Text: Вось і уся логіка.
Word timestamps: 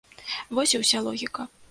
Вось 0.59 0.73
і 0.75 0.79
уся 0.83 1.01
логіка. 1.09 1.47